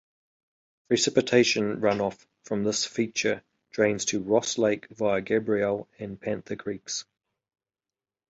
[0.87, 7.05] Precipitation runoff from this feature drains to Ross Lake via Gabriel and Panther Creeks.